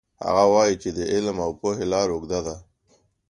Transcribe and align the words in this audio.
هغه 0.25 0.45
وایي 0.53 0.75
چې 0.81 0.89
د 0.97 0.99
علم 1.13 1.37
او 1.45 1.51
پوهې 1.59 1.85
لار 1.91 2.07
اوږده 2.13 2.39
ده 2.47 2.55